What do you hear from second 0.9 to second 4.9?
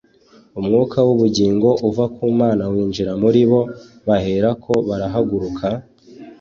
w’ubugingo uva ku Mana winjira muri bo baherako